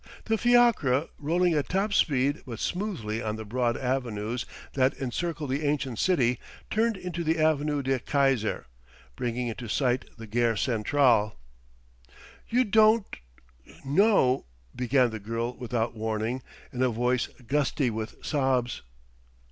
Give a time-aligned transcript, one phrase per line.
[0.25, 5.63] The fiacre, rolling at top speed but smoothly on the broad avenues that encircle the
[5.63, 6.39] ancient city,
[6.71, 8.65] turned into the Avenue de Keyser,
[9.15, 11.37] bringing into sight the Gare Centrale.
[12.49, 13.19] "You don't k
[13.85, 16.41] know" began the girl without warning,
[16.73, 18.81] in a voice gusty with sobs.